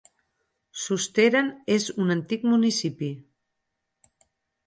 Susteren 0.83 1.51
és 1.75 1.85
un 2.05 2.15
antic 2.15 2.47
municipi. 2.53 3.09